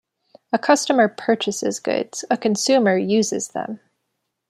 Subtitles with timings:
[0.51, 3.79] A customer "purchases" goods; a consumer "uses" them.